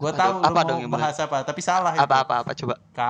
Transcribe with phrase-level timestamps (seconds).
[0.00, 1.02] Gua Apa tahu Apa mau dong yang bener?
[1.04, 2.00] bahas apa, tapi salah itu.
[2.00, 2.74] Apa apa apa coba.
[2.90, 3.00] K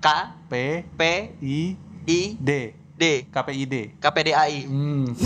[0.00, 0.06] K
[0.48, 0.52] P
[0.96, 1.02] P
[1.38, 1.60] I
[2.08, 2.50] I D
[2.96, 4.00] D KPID.
[4.00, 5.12] KPDAI Hmm.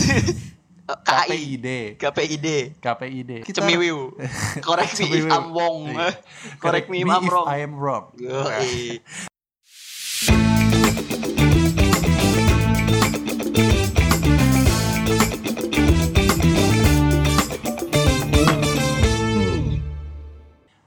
[0.83, 1.97] KPID.
[1.97, 3.33] KPID KPID.
[3.49, 4.13] Cemiwiu
[4.67, 5.25] Correct me if.
[5.25, 6.11] I'm wrong Iya.
[6.63, 8.11] Correct me if I'm wrong I am wrong.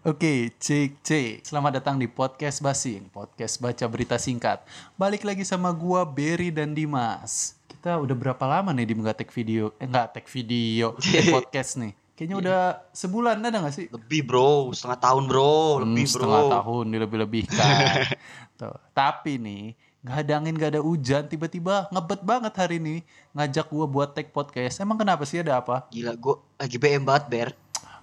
[0.05, 1.49] Oke, cek cek.
[1.49, 4.61] Selamat datang di podcast Basing, podcast baca berita singkat.
[4.93, 7.57] Balik lagi sama gua Berry dan Dimas.
[7.65, 9.73] Kita udah berapa lama nih di nggak take video?
[9.81, 11.97] Eh nggak take video, take podcast nih.
[12.13, 12.61] Kayaknya udah
[12.93, 13.89] sebulan ada nggak sih?
[13.89, 17.93] Lebih bro Setengah tahun bro Hmm, Lebih setengah bro tahun dilebih-lebihkan.
[18.61, 18.77] Tuh.
[18.93, 19.73] Tapi nih
[20.05, 23.01] nggak ada angin nggak ada hujan tiba-tiba ngebet banget hari ini
[23.33, 27.25] ngajak gua buat take podcast emang kenapa sih ada apa Gila gue lagi BM banget
[27.25, 27.49] Ber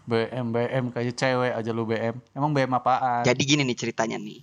[0.02, 4.42] BM BM kayak cewek aja lu BM emang BM apaan Jadi gini nih ceritanya nih.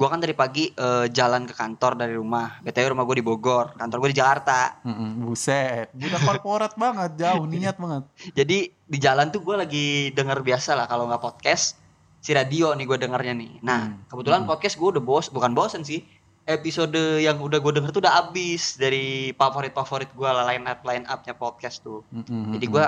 [0.00, 2.56] Gua kan dari pagi eh, jalan ke kantor dari rumah.
[2.64, 4.80] BTW rumah gue di Bogor, kantor gue di Jakarta.
[4.80, 10.40] Mm-mm, buset udah korporat banget jauh niat banget Jadi di jalan tuh gue lagi denger
[10.40, 11.76] biasa lah kalau nggak podcast
[12.20, 13.52] si radio nih gue dengernya nih.
[13.60, 14.08] Nah Hmm.
[14.08, 16.00] kebetulan podcast gue udah bos, bukan bosen sih.
[16.48, 20.80] Episode yang udah gue denger tuh udah abis dari favorit favorit gue lah line up
[20.82, 22.00] line upnya podcast tuh.
[22.08, 22.74] Mm-mm, Jadi mm-mm.
[22.74, 22.84] gue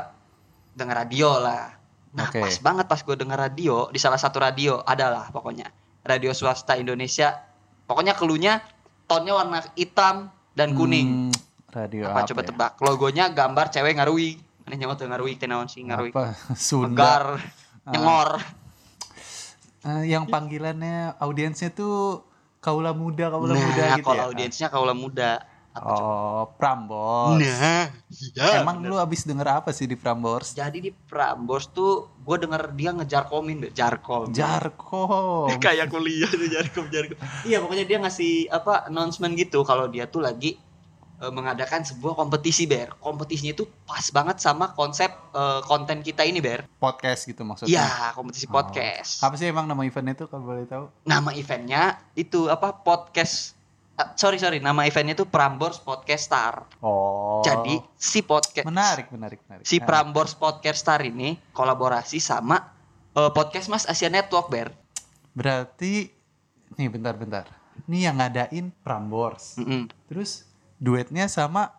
[0.72, 1.81] denger radio lah.
[2.12, 2.44] Nah Oke.
[2.44, 5.68] pas banget pas gue denger radio di salah satu radio adalah pokoknya
[6.04, 7.32] radio swasta Indonesia.
[7.88, 8.60] Pokoknya keluhnya
[9.08, 11.32] tonnya warna hitam dan kuning.
[11.32, 11.32] Hmm,
[11.72, 12.48] radio apa, apa, coba ya?
[12.52, 12.72] tebak?
[12.84, 14.30] Logonya gambar cewek ngarui.
[14.68, 16.12] Ini nyamot tuh ngarui teh naon sih ngarui.
[16.14, 17.24] apa Sunda Megar,
[17.88, 18.30] nyengor.
[19.82, 22.22] Eh, yang panggilannya audiensnya tuh
[22.62, 25.42] kaula muda kaula nah, muda gitu kalau ya audiensnya kaulah muda.
[25.72, 26.04] Apa coba?
[26.04, 28.60] oh Prambors Nah, iya.
[28.60, 28.88] emang bener.
[28.88, 33.56] lu abis denger apa sih di Prambors Jadi di Prambors tuh gue denger dia ngejarkomin,
[33.58, 33.68] Be.
[33.70, 34.30] jarkom.
[34.30, 40.04] Jarko kayak kuliah tuh jarkom jarkom iya pokoknya dia ngasih apa announcement gitu kalau dia
[40.04, 40.60] tuh lagi
[41.18, 46.38] eh, mengadakan sebuah kompetisi ber kompetisinya itu pas banget sama konsep eh, konten kita ini
[46.38, 48.52] ber podcast gitu maksudnya iya kompetisi Oh.
[48.52, 51.82] podcast apa sih emang nama eventnya tuh kalau boleh tahu nama eventnya
[52.12, 53.54] itu apa podcast
[54.18, 56.54] sorry sorry nama eventnya itu Prambors Podcast Star.
[56.82, 57.40] Oh.
[57.46, 59.64] Jadi si podcast menarik menarik menarik.
[59.64, 62.72] si Prambors Podcast Star ini kolaborasi sama
[63.14, 64.68] eh, podcast Mas Asia Network ber.
[65.32, 66.10] Berarti
[66.76, 67.46] nih bentar bentar.
[67.88, 69.58] Ini yang ngadain Prambors.
[69.58, 69.88] Mm-mm.
[70.06, 70.46] terus
[70.82, 71.72] duetnya sama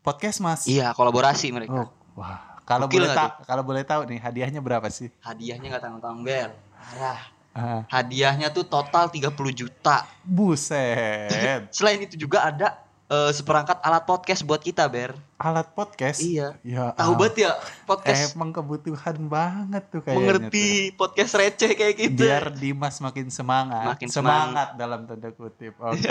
[0.00, 0.64] podcast mas.
[0.64, 1.74] Iya kolaborasi mereka.
[1.74, 2.62] Oh, wah.
[2.68, 5.08] Kalau boleh tahu kalau boleh tahu nih hadiahnya berapa sih?
[5.24, 7.20] Hadiahnya nggak tanggung-tanggung bel parah
[7.58, 10.06] Ah, hadiahnya tuh total 30 juta.
[10.22, 11.66] Buset.
[11.76, 12.78] Selain itu juga ada
[13.10, 15.18] eh, seperangkat alat podcast buat kita ber.
[15.42, 16.22] Alat podcast?
[16.22, 16.54] Iya.
[16.62, 17.52] Ya tahu ah, banget ya
[17.82, 18.38] podcast.
[18.38, 22.02] Emang kebutuhan banget tuh kayaknya mengerti podcast receh kayak tuh.
[22.06, 23.98] gitu biar Dimas makin semangat.
[23.98, 25.74] Makin semangat dalam tanda kutip.
[25.82, 26.06] Oke.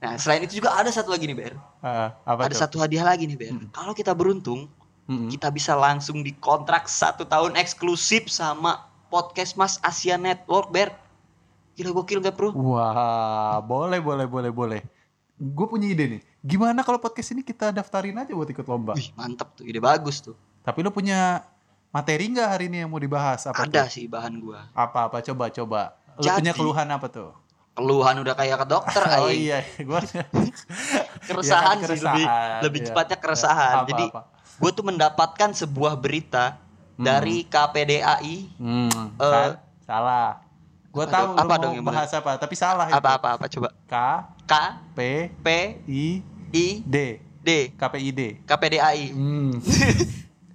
[0.00, 1.54] Nah selain itu juga ada satu lagi nih ber.
[1.84, 2.60] Ah, apa ada tuh?
[2.64, 3.52] satu hadiah lagi nih ber.
[3.52, 3.68] Mm.
[3.68, 4.64] kalau kita beruntung
[5.08, 5.32] Mm-mm.
[5.32, 10.92] kita bisa langsung dikontrak satu tahun eksklusif sama podcast Mas Asia Network ber
[11.74, 14.80] gila gokil gak bro Wah, boleh, boleh, boleh, boleh.
[15.34, 16.22] Gue punya ide nih.
[16.40, 18.92] Gimana kalau podcast ini kita daftarin aja buat ikut lomba?
[18.92, 21.46] Wih mantep tuh ide bagus tuh Tapi lu punya
[21.88, 23.46] materi nggak hari ini yang mau dibahas?
[23.46, 23.90] Apa ada tuh?
[23.90, 25.22] sih bahan gua Apa-apa?
[25.22, 25.80] Coba, coba.
[26.14, 27.30] Lu Jadi- punya keluhan apa tuh?
[27.72, 29.38] keluhan udah kayak ke dokter oh aing.
[29.38, 30.00] iya, gue
[31.30, 32.86] keresahan Iya kan, sih lebih keresahan, lebih iya.
[32.90, 33.74] cepatnya keresahan.
[33.78, 34.04] Apa, Jadi
[34.58, 36.58] gue tuh mendapatkan sebuah berita
[36.98, 37.06] Hmm.
[37.06, 39.62] dari KPDAI Hmm, kan?
[39.80, 40.42] salah.
[40.88, 42.96] Gue apa tahu Apa dong yang bahas apa, tapi salah itu.
[42.96, 43.94] apa apa apa coba K
[44.42, 44.52] K
[44.92, 45.00] P
[45.38, 45.48] P
[45.86, 46.06] I
[46.50, 46.96] I D
[47.38, 48.42] D KPID.
[48.42, 49.54] KPDAI Hmm.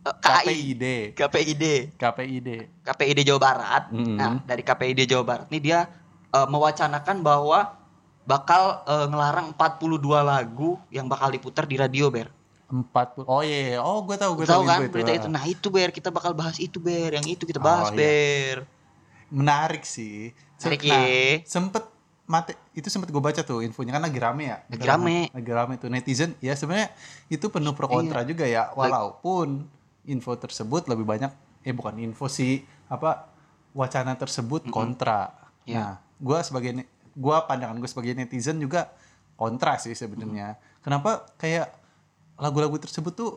[0.04, 1.16] KPID.
[1.16, 1.64] KPID
[1.96, 2.50] KPID.
[2.84, 3.84] KPID Jawa Barat.
[3.88, 4.20] Hmm.
[4.20, 5.88] Nah dari KPID Jawa Barat ini dia
[6.30, 7.80] eh, mewacanakan bahwa
[8.24, 12.28] bakal eh, ngelarang 42 lagu yang bakal diputar di radio ber.
[12.72, 13.28] Empat puluh.
[13.28, 13.80] Oh iya, iya.
[13.84, 15.28] oh gue tahu, gue Tahu tahu kan berita itu.
[15.28, 17.14] Nah itu ber kita bakal bahas itu ber.
[17.16, 18.00] Yang itu kita bahas Oh, iya.
[18.00, 18.58] ber.
[19.34, 20.30] menarik sih.
[20.62, 21.42] Menarik, nah, ye.
[21.50, 21.84] sempet
[22.30, 24.58] mate itu sempet gue baca tuh infonya kan lagi rame ya.
[24.70, 25.18] Lagi rame.
[25.34, 26.38] Lagi rame tuh netizen.
[26.40, 26.94] Ya sebenarnya
[27.34, 28.70] itu penuh pro kontra juga ya.
[28.78, 29.66] Walaupun
[30.06, 31.32] info tersebut lebih banyak
[31.64, 32.62] eh bukan info sih
[32.92, 33.32] apa
[33.74, 35.34] wacana tersebut kontra.
[35.66, 35.80] Iya.
[35.80, 36.72] Nah, gue sebagai
[37.18, 38.94] gua pandangan gue sebagai netizen juga
[39.34, 40.62] kontra sih sebenarnya.
[40.86, 41.83] Kenapa kayak
[42.36, 43.32] lagu-lagu tersebut tuh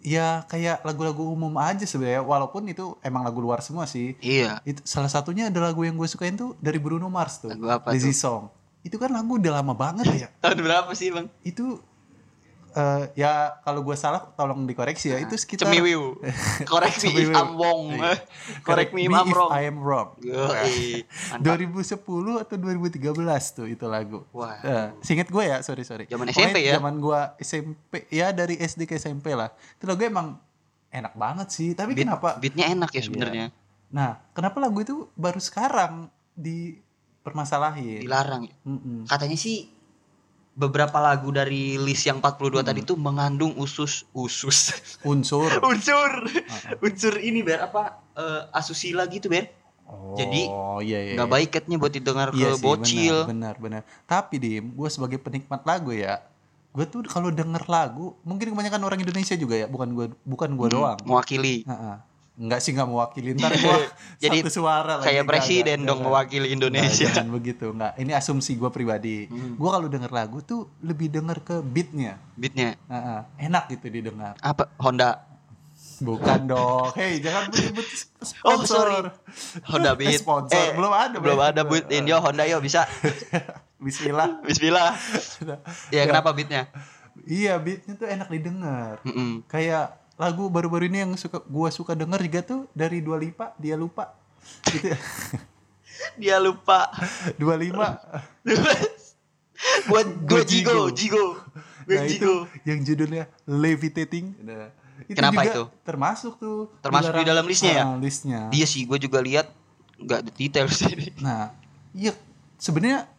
[0.00, 4.64] ya kayak lagu-lagu umum aja sebenarnya walaupun itu emang lagu luar semua sih Iya.
[4.64, 7.92] itu salah satunya ada lagu yang gue sukain tuh dari Bruno Mars tuh Lagu apa
[7.92, 8.16] Lazy tuh?
[8.16, 8.44] Song
[8.80, 11.28] itu kan lagu udah lama banget ya Tahun berapa sih bang?
[11.44, 11.76] itu
[12.70, 16.18] eh, ya kalau gue salah tolong dikoreksi ya itu sekitar Cemiwiu.
[16.64, 17.36] Correct me if Cemiwiu.
[17.36, 17.82] I'm wrong.
[17.94, 18.12] Iya.
[18.66, 19.50] Correct me if I'm wrong.
[19.50, 20.08] I am wrong.
[20.22, 21.58] Yoi, mantap.
[21.58, 24.22] 2010 atau 2013 tuh itu lagu.
[24.30, 24.58] Wah.
[24.62, 26.04] Eh, seinget gue ya, sorry sorry.
[26.06, 26.78] Zaman SMP ya?
[26.78, 29.50] Zaman gue SMP, ya dari SD ke SMP lah.
[29.78, 30.38] Itu lagu emang
[30.90, 31.74] enak banget sih.
[31.74, 32.38] Tapi Beat- kenapa?
[32.38, 33.46] Beatnya enak ya sebenarnya.
[33.90, 36.06] Nah, kenapa lagu itu baru sekarang
[36.38, 38.06] dipermasalahin?
[38.06, 38.42] Dilarang.
[38.46, 38.54] ya.
[38.66, 39.06] Mm-mm.
[39.10, 39.79] Katanya sih
[40.60, 42.68] beberapa lagu dari list yang 42 Hmm.
[42.68, 45.48] tadi tuh mengandung usus usus Unsur.
[45.70, 46.28] unsur
[46.78, 49.48] unsur ini ber apa eh, asusila gitu ber
[49.90, 50.46] Oh, Jadi,
[50.86, 51.34] iya, iya, nggak iya.
[51.34, 53.82] baik katanya buat didengar Iya ke sih, bocil Benar, benar, benar.
[54.06, 56.22] Tapi dim, gue sebagai penikmat lagu ya,
[56.70, 60.68] gue tuh kalau denger lagu, mungkin kebanyakan orang Indonesia juga ya, bukan gue, bukan gue
[60.70, 60.94] doang.
[61.02, 61.96] mewakili Heeh.
[62.40, 63.78] Enggak sih nggak mewakili ntar gue
[64.24, 65.06] Jadi, satu suara lagi.
[65.06, 67.92] kayak presiden dong mewakili Indonesia jangan begitu, nggak.
[67.94, 69.28] Ini asumsi gue pribadi.
[69.28, 69.54] Hmm.
[69.54, 72.16] Gue kalau denger lagu tuh lebih denger ke beatnya.
[72.32, 73.20] beatnya Heeh.
[73.42, 74.40] Enak gitu didengar.
[74.40, 75.28] apa Honda
[76.00, 76.96] Bukan dong.
[76.96, 77.84] Hei, jangan menyebut
[78.40, 78.88] Oh, sponsor.
[78.88, 78.96] sorry.
[79.66, 80.72] Honda Eh, Beat sponsor.
[80.72, 81.16] belum ada.
[81.20, 81.52] belum Bang.
[81.52, 82.88] ada Beat Indio Honda yo bisa
[83.78, 84.40] Bismillah.
[84.40, 84.96] Bismillah
[85.88, 86.72] ya kenapa beatnya
[87.20, 88.96] Iya, beatnya tuh enak didengar.
[89.02, 89.44] Mm-mm.
[89.44, 93.80] Kayak lagu baru-baru ini yang suka gua suka denger juga tuh dari Dua Lipa, dia
[93.80, 94.12] lupa.
[94.68, 94.92] Gitu.
[96.20, 96.92] dia lupa
[97.40, 97.96] Dua Lima.
[99.88, 101.36] buat gue jigo jigo
[101.84, 102.32] gue Nah, itu
[102.62, 104.32] yang judulnya Levitating.
[104.46, 104.70] Nah,
[105.10, 105.64] itu Kenapa juga itu?
[105.82, 106.70] termasuk tuh.
[106.78, 107.84] Termasuk di dalam listnya ya?
[107.84, 108.40] Ah, listnya.
[108.54, 109.50] Iya sih, gue juga lihat
[109.98, 111.10] nggak detail sih.
[111.18, 111.50] Nah,
[111.90, 112.14] iya
[112.56, 113.10] sebenarnya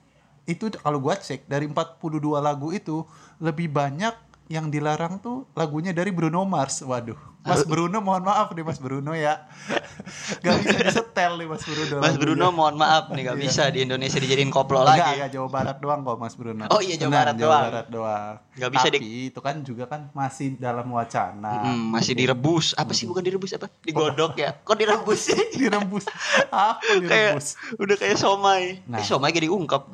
[0.50, 3.06] itu kalau gua cek dari 42 lagu itu
[3.38, 4.14] lebih banyak
[4.52, 6.84] yang dilarang tuh lagunya dari Bruno Mars.
[6.84, 7.16] Waduh.
[7.42, 9.50] Mas Bruno mohon maaf nih Mas Bruno ya.
[10.44, 11.96] Gak bisa disetel nih Mas Bruno.
[11.96, 12.20] Mas lagunya.
[12.20, 13.42] Bruno mohon maaf nih nggak Iya.
[13.42, 15.12] bisa di Indonesia dijadiin koplo Enggak, lagi.
[15.18, 16.64] enggak Jawa Barat doang kok Mas Bruno.
[16.68, 17.64] Oh iya, Jawa Benar, Barat Jawa doang.
[17.66, 18.34] Barat doang.
[18.52, 21.52] Nggak bisa Tapi di- itu kan juga kan masih dalam wacana.
[21.66, 22.76] Hmm, masih direbus.
[22.76, 23.72] Apa sih bukan direbus apa?
[23.80, 24.52] Digodok ya.
[24.54, 25.40] Kok direbus sih?
[25.58, 26.06] Direbus.
[26.48, 27.02] Apa kayak
[27.34, 27.48] direbus?
[27.76, 28.86] udah kayak somai.
[28.86, 29.00] Nah.
[29.00, 29.90] Eh, somai gak diungkap.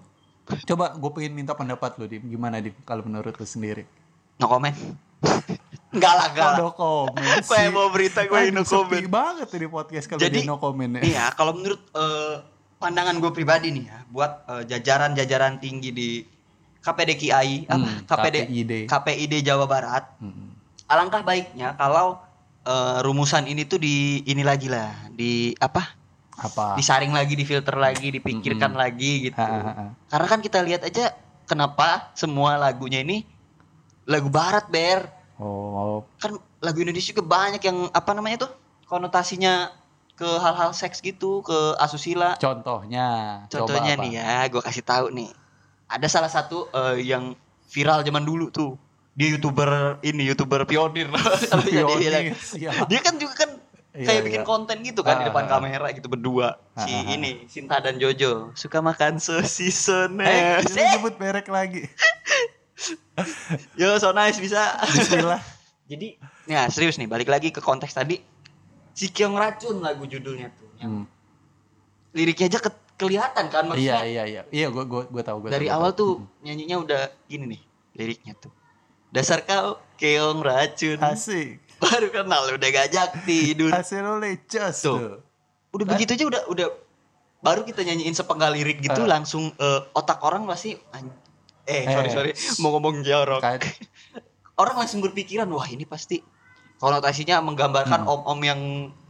[0.65, 2.23] Coba gue pengen minta pendapat lu Dim.
[2.25, 3.83] Gimana Dim kalau menurut lu sendiri?
[4.37, 4.73] No comment.
[5.87, 6.57] Enggak lah, enggak lah.
[6.59, 9.07] no comment Gue mau berita gue Aduh, no sepi comment.
[9.09, 11.01] banget ini podcast kalau Jadi, no comment ya.
[11.01, 12.35] Iya, kalau menurut eh,
[12.77, 16.09] pandangan gue pribadi nih ya, buat eh, jajaran-jajaran tinggi di
[16.77, 17.75] KPD KIAI, apa?
[17.79, 18.73] Hmm, KPD KPID.
[18.85, 20.53] KPID Jawa Barat, Hmm.
[20.85, 22.19] alangkah baiknya kalau
[22.61, 25.95] eh, rumusan ini tuh di ini lagi lah, di apa?
[26.37, 26.75] Apa?
[26.75, 28.83] Disaring lagi, difilter lagi, dipikirkan Mm-mm.
[28.83, 29.39] lagi gitu.
[29.39, 29.85] Ha, ha, ha.
[30.05, 33.25] Karena kan kita lihat aja kenapa semua lagunya ini
[34.07, 35.11] lagu barat, Ber.
[35.37, 38.51] Oh, Kan lagu Indonesia juga banyak yang apa namanya tuh?
[38.87, 39.67] konotasinya
[40.15, 42.39] ke hal-hal seks gitu, ke asusila.
[42.39, 43.43] contohnya.
[43.51, 44.23] Contohnya Coba nih apa?
[44.23, 45.29] ya, gue kasih tahu nih.
[45.85, 47.35] Ada salah satu eh, yang
[47.67, 48.79] viral zaman dulu tuh.
[49.13, 51.09] Dia youtuber ini youtuber pionir
[51.67, 52.87] dia Pionir, siap.
[52.87, 53.51] Dia kan juga kan
[53.97, 54.47] Iya, kayak bikin iya.
[54.47, 55.53] konten gitu kan di Ah, depan ah, ah.
[55.57, 56.61] kamera gitu berdua.
[56.77, 57.13] Si Ah, ah, ah.
[57.17, 61.89] ini Sinta dan Jojo suka makan sosis so Eh, sebut merek lagi.
[63.73, 64.77] Yo so nice bisa.
[64.87, 65.41] Bismillah.
[65.85, 68.19] Jadi, ya serius nih balik lagi ke konteks tadi.
[68.91, 70.69] Si Kiong Racun lagu judulnya tuh.
[70.77, 71.05] Yang Hmm.
[72.13, 73.99] Liriknya aja ke- kelihatan kan Iya, maksudnya.
[74.03, 74.41] iya, iya.
[74.49, 75.99] Iya, gua gua gua tahu, gua dari tahu, gua awal tahu.
[75.99, 77.61] tuh nyanyinya udah gini nih
[77.93, 78.49] liriknya tuh
[79.07, 81.61] dasar kau keong racun asik.
[81.77, 84.97] baru kenal udah gajak tidur Hasil lo lecos Tuh.
[84.97, 85.15] tuh.
[85.71, 86.67] udah begitu aja udah udah
[87.39, 89.09] baru kita nyanyiin sepenggal lirik gitu Ah.
[89.11, 90.73] langsung eh, otak orang pasti
[91.67, 92.13] an- eh sorry Eh.
[92.13, 93.59] sorry mau ngomong jorok Kan
[94.55, 96.23] orang langsung berpikiran wah ini pasti
[96.77, 98.13] konotasinya menggambarkan Hmm.
[98.15, 98.61] om-om yang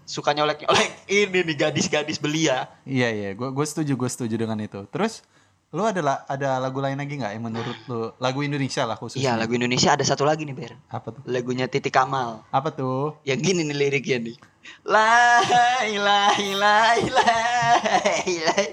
[0.04, 4.56] suka nyolek nyolek ini nih gadis-gadis belia Iya iya, gue gue setuju gue setuju dengan
[4.58, 4.88] itu.
[4.88, 5.20] Terus
[5.68, 9.20] lu ada la- ada lagu lain lagi nggak yang menurut lu lagu Indonesia lah khususnya?
[9.22, 11.28] iya lagu Indonesia ada satu lagi nih Ber Apa tuh?
[11.28, 13.20] lagunya Titi Kamal Apa tuh?
[13.22, 14.38] yang gini nih liriknya nih
[14.86, 18.66] lai lai lai lai lai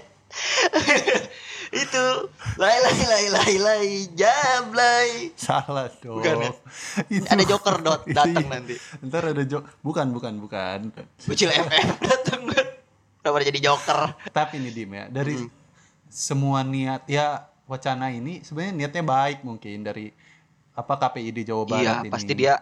[1.82, 2.04] itu
[2.54, 6.18] lai lai lai lai lai jablay Salah dong.
[6.18, 6.52] Bukan ya?
[7.08, 8.52] Itu- ada joker dot itu datang iya.
[8.52, 9.62] nanti Ntar ada jok.
[9.80, 10.78] Bukan bukan bukan.
[11.20, 12.40] Bucil FF datang
[13.16, 15.50] Kenapa jadi joker Tapi nih Dim ya dari Hmm.
[16.06, 17.26] semua niat ya
[17.64, 20.12] wacana ini sebenarnya niatnya baik mungkin dari
[20.70, 22.08] apa KPID Jawa Barat iya ini.
[22.08, 22.54] pasti dia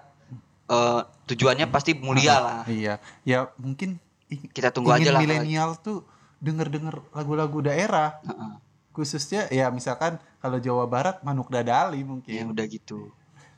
[0.65, 4.01] eh, tujuannya pasti mulia lah Iya, ya mungkin
[4.49, 5.21] Kita tunggu aja lah.
[5.21, 6.01] milenial tuh
[6.39, 8.17] denger-denger lagu-lagu daerah.
[8.23, 8.53] Heeh.
[8.93, 12.53] Khususnya ya misalkan kalau Jawa Barat Manuk Dadali ya mungkin.
[12.53, 13.09] udah gitu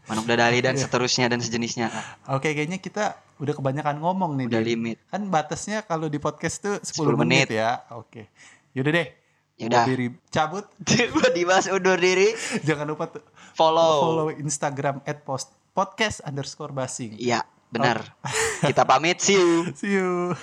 [0.04, 0.86] Manuk Dadali dan Iya.
[0.86, 1.90] seterusnya dan sejenisnya
[2.28, 4.46] Oke, kayaknya kita udah kebanyakan ngomong nih.
[4.46, 4.70] udah Dim.
[4.78, 7.46] limit Kan batasnya kalau di podcast tuh 10, 10 menit.
[7.46, 7.48] menit.
[7.56, 7.82] ya.
[7.90, 8.30] Oke.
[8.72, 9.08] Yaudah deh.
[9.54, 9.84] Ya Gua udah.
[9.86, 10.64] Beri cabut.
[11.34, 12.30] Dimas undur diri.
[12.60, 13.22] Jangan lupa tuh
[13.52, 13.94] Follow.
[14.00, 17.14] follow Instagram at post podcast underscore basing.
[17.14, 18.14] Iya, benar.
[18.60, 19.66] Kita pamit, see you.
[19.78, 20.34] See you.